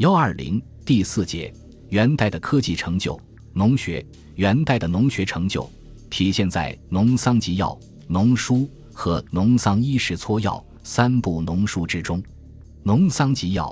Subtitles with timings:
[0.00, 1.52] 幺二零第四节，
[1.90, 3.20] 元代的科技成就，
[3.52, 4.02] 农学。
[4.36, 5.70] 元代的农学成就
[6.08, 7.68] 体现在《农桑集要》
[8.08, 8.56] 《农书》
[8.94, 12.18] 和《农桑医事撮要》三部农书之中。
[12.82, 13.66] 《农桑集要》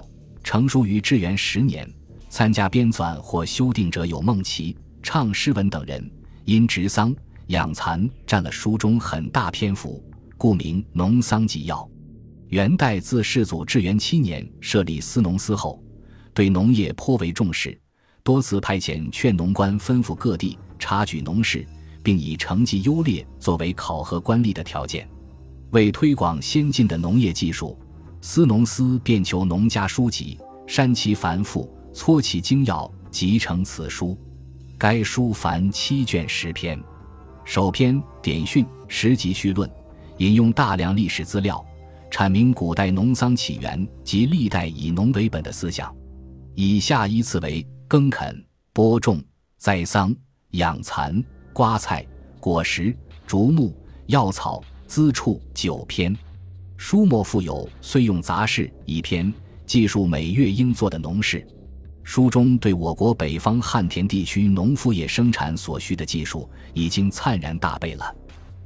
[0.44, 1.90] 成书于至元十年，
[2.28, 6.10] 参加编纂或修订者有孟奇、畅诗文等人。
[6.44, 7.16] 因植桑
[7.46, 10.04] 养蚕占了书中很大篇幅，
[10.36, 11.76] 故名《农桑集要》。
[12.48, 15.82] 元代自世祖至元七年设立司农司后。
[16.38, 17.76] 对农业颇为重视，
[18.22, 21.66] 多次派遣劝农官吩咐各地察举农事，
[22.00, 25.08] 并以成绩优劣作为考核官吏的条件。
[25.72, 27.76] 为推广先进的农业技术，
[28.20, 34.16] 司农司便求农家书籍，删其繁复，撮其精要，集成此书。
[34.78, 36.80] 该书凡七卷十篇，
[37.44, 39.68] 首篇典训，十集序论，
[40.18, 41.60] 引用大量历史资料，
[42.12, 45.92] 阐明古代农桑起源及历代以农为本的思想。
[46.60, 49.22] 以下依次为：耕垦、播种、
[49.58, 50.12] 栽桑、
[50.50, 52.04] 养蚕、刮菜、
[52.40, 52.92] 果实、
[53.28, 53.72] 竹木、
[54.06, 56.12] 药草、资畜九篇。
[56.76, 59.32] 书末附有《岁用杂事》一篇，
[59.66, 61.46] 记述每月应做的农事。
[62.02, 68.12] 书中对我国北方旱田地区农副业生产所需的技术已经灿然大备了。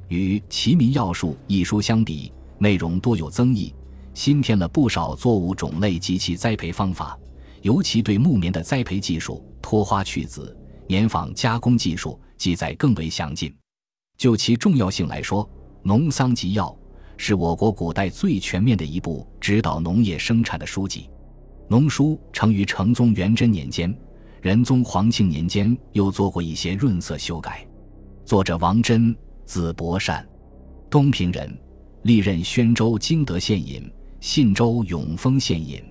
[0.07, 3.71] 与《齐民要术》一书相比，内容多有增益，
[4.15, 7.15] 新添了不少作物种类及其栽培方法。
[7.63, 10.55] 尤其对木棉的栽培技术、脱花去籽、
[10.87, 13.53] 棉纺加工技术记载更为详尽。
[14.17, 15.45] 就其重要性来说，
[15.81, 16.67] 《农桑集要》
[17.15, 21.09] 是我国古代最全面的一部指导农业生产的书籍。
[21.69, 23.97] 农书成于成宗元贞年间，
[24.41, 27.65] 仁宗皇庆年间又做过一些润色修改。
[28.25, 30.27] 作者王真，字伯善，
[30.89, 31.57] 东平人，
[32.01, 35.81] 历任宣州金德县尹、信州永丰县尹。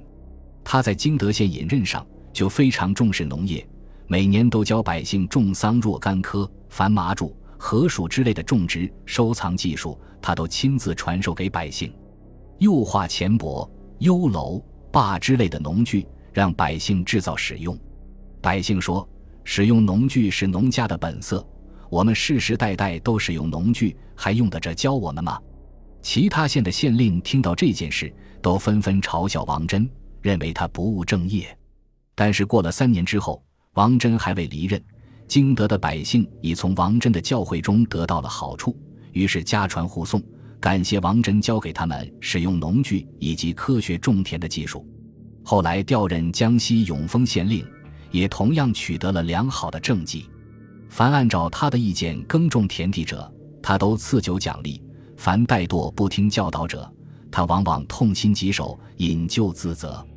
[0.64, 3.66] 他在金德县引任上就非常重视农业，
[4.06, 11.92] 每年都教百姓种桑若干棵、繁麻竹、禾黍之类的种植收藏技术，他都亲自传授给百姓。
[12.58, 13.68] 又画钱帛、
[13.98, 17.76] 优楼、坝之类的农具，让百姓制造使用。
[18.40, 19.08] 百姓说
[19.44, 21.44] ：“使用农具是农家的本色，
[21.90, 25.40] 我们世世代代都使用农具，还用得着教我们吗？”
[26.02, 29.88] 其他县的县令听到这件事，都纷纷嘲笑王真。
[30.22, 31.56] 认为他不务正业，
[32.14, 33.42] 但是过了三年之后，
[33.74, 34.82] 王真还未离任，
[35.26, 38.76] 京德的百姓已从王真的教诲中得到了好处，
[39.12, 40.22] 于是家传户送，
[40.60, 44.86] 感谢王真教给他们使用农具以及科学种田的技术。
[45.42, 47.66] 后来调任江西永丰县令，
[48.12, 50.28] 也同样取得了良好的政绩。
[50.88, 54.80] 凡按照他的意见耕种田地者，他都赐酒奖励；
[55.16, 56.88] 凡怠惰不听教导者，
[57.30, 59.94] 他往往痛心疾首，引咎自责。《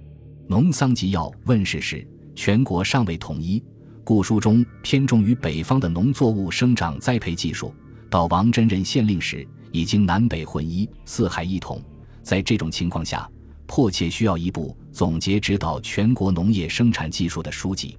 [0.47, 3.63] 农桑集要》问世时，全国尚未统一，
[4.03, 7.73] 故书中偏重于北方的农作物生长栽培技术。
[8.11, 11.83] 到王真任县令时，已经南北混一，四海一统。
[12.21, 13.27] 在这种情况下，
[13.65, 17.97] 迫切需要一部总结指导全国农业生产技术的书籍。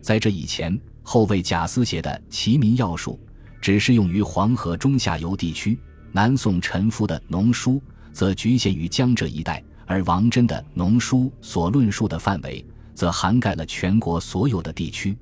[0.00, 3.18] 在这以前，后魏贾思写的《齐民要术》
[3.60, 5.76] 只适用于黄河中下游地区；
[6.12, 7.72] 南宋陈夫的《农书》
[8.12, 9.60] 则局限于江浙一带。
[9.90, 12.64] 而王真的农书所论述的范围，
[12.94, 15.18] 则涵盖了全国所有的地区。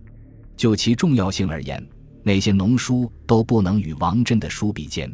[0.58, 1.82] 就其重要性而言，
[2.22, 5.10] 那些农书都不能与王真的书比肩。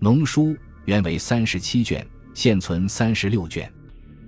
[0.00, 0.56] 农书
[0.86, 3.72] 原为三十七卷，现存三十六卷，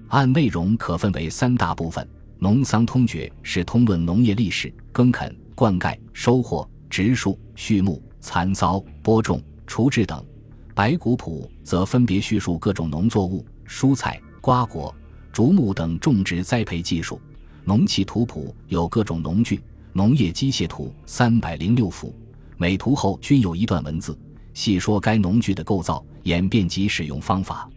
[0.06, 2.04] 按内容可分为三大部分：
[2.38, 10.20] 《农桑通诀》是通论农业历史、耕垦、灌溉、收获、植树、畜牧、蚕骚、播种、除治等；
[10.72, 14.20] 《白谷谱》则分别叙述各种农作物、蔬菜。
[14.42, 14.92] 瓜果、
[15.32, 17.20] 竹木等种植栽培技术，
[17.64, 22.12] 农器图谱有各种农具、农业机械图三百零六幅，
[22.56, 24.18] 每图后均有一段文字，
[24.52, 27.70] 细说该农具的构造、演变及使用方法。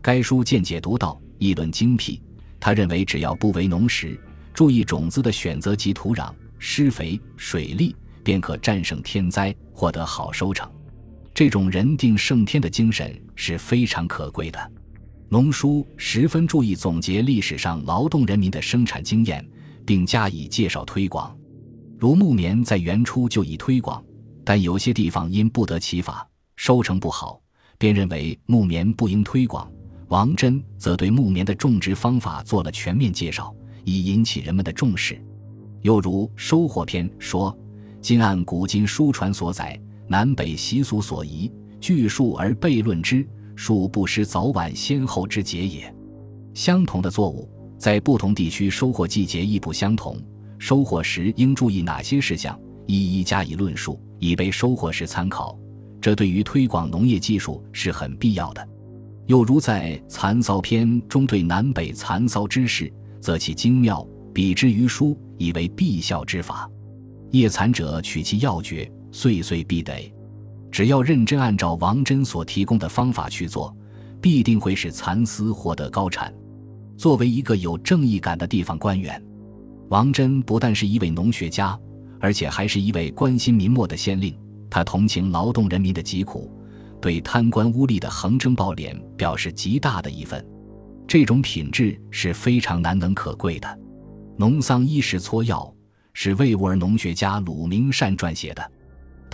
[0.00, 2.22] 该书见解独到，议论精辟。
[2.58, 4.18] 他认为，只要不为农时，
[4.54, 10.66] 注意种子的选择及土壤、施肥、水利，便可战胜天灾，获得好收成。
[11.34, 14.72] 这种人定胜天的精神是非常可贵的。
[15.28, 19.44] 农书十分注意总结历史上劳动人民的生产经验，
[19.84, 21.36] 并加以介绍推广。
[21.98, 24.04] 如木棉在原初就已推广，
[24.44, 27.40] 但有些地方因不得其法，收成不好，
[27.76, 29.68] 便认为木棉不应推广。
[30.08, 33.52] 王真则对木棉的种植方法做了全面介绍，
[33.84, 35.20] 以引起人们的重视。
[35.82, 37.56] 又如《收获篇》说
[38.00, 39.76] ：“今按古今书传所载，
[40.06, 41.50] 南北习俗所宜，
[41.80, 45.92] 据述而悖论之。”树不失早晚先后之节也。
[46.54, 50.16] 相同的作物，在不同地区收获季节亦不相同，
[50.58, 55.58] 收获时应注意哪些事项，一一加以论述，以备收获时参考。
[56.00, 58.68] 这对于推广农业技术是很必要的。
[59.26, 66.70] 又如在《蚕骚篇》中对南北蚕骚之事，则其精妙，比之于书，以为必效之法。
[67.32, 70.12] 叶蚕者取其要诀，岁岁必得。
[70.70, 73.74] 只要认真按照王真所提供的方法去做，
[74.20, 76.32] 必定会使蚕丝获得高产。
[76.96, 79.22] 作为一个有正义感的地方官员，
[79.88, 81.78] 王真不但是一位农学家，
[82.20, 84.36] 而且还是一位关心民末的县令。
[84.68, 86.52] 他同情劳动人民的疾苦。
[86.98, 90.44] 对贪官污吏的横征暴敛表示极大的义愤，
[91.06, 93.68] 这种品质是非常难能可贵的。
[94.36, 95.58] 《农桑医时撮要》
[96.14, 98.70] 是魏吾尔农学家鲁明善撰写的，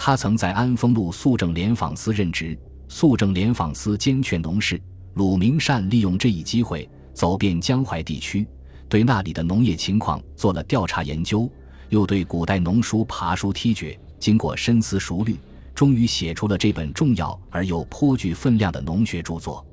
[0.04, 2.58] 他曾在安丰路肃政联访司任职，
[2.88, 4.82] 肃政联访司兼劝农事。
[5.14, 8.44] 鲁明善利用这一机会走遍江淮地区，
[8.88, 11.48] 对那里的农业情况做了调查研究，
[11.88, 15.38] 又对古代农书爬书剔掘，经过深思熟虑。
[15.72, 19.64] 终于写出了这本重要而又颇具分量的农学著作。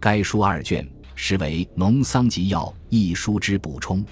[0.00, 0.84] 该书二卷，
[1.14, 4.00] 实为《农桑集要》一书之补充。《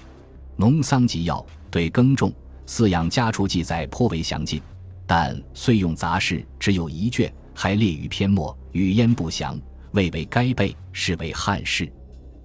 [0.55, 1.35] 农桑集要》
[1.69, 2.31] 对耕种、
[2.65, 4.61] 饲养家畜记载颇为详尽，
[5.07, 9.59] 但虽用杂事只有一卷，还列于篇末，语焉不详，
[9.93, 11.85] 未为该备，是为汉事。《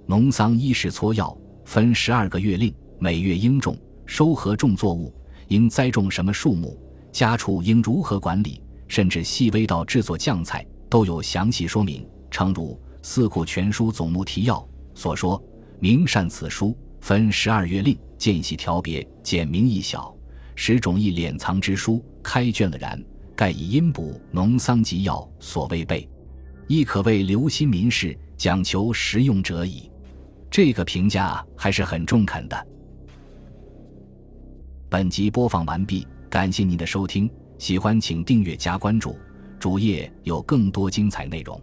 [0.06, 1.26] 农桑衣食撮要》
[1.64, 3.76] 分十二个月令，每月应种、
[4.06, 5.12] 收合种作物，
[5.48, 6.78] 应栽种什么树木，
[7.10, 8.62] 家畜应如何管理。
[8.88, 14.56] 甚至细微到制作酱菜都有详细说明，诚如《四库全书总目提要》
[14.94, 15.42] 所说
[15.80, 20.14] ：“明善此书分十二月令，间细条别，简明易晓，
[20.54, 23.02] 使种义敛藏之书开卷了然，
[23.34, 26.08] 盖以阴补农桑集要所未备，
[26.68, 29.90] 亦可谓留心民事，讲求实用者矣。”
[30.50, 32.66] 这个评价还是很中肯的。
[34.90, 37.30] 本集播放完毕，感谢您的收听。
[37.58, 39.16] 喜欢请订阅加关注，
[39.58, 41.58] 主页有更多精彩内容。